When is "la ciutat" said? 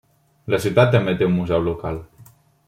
0.53-0.89